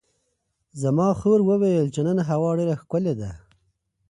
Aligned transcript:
زما 0.81 1.07
خور 1.19 1.39
وویل 1.49 1.87
چې 1.95 2.01
نن 2.07 2.17
هوا 2.29 2.49
ډېره 2.57 2.75
ښکلې 2.81 3.13
ده. 3.21 3.31